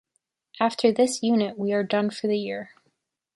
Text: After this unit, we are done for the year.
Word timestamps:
After 0.59 0.91
this 0.91 1.21
unit, 1.21 1.59
we 1.59 1.73
are 1.73 1.83
done 1.83 2.09
for 2.09 2.25
the 2.25 2.35
year. 2.39 2.71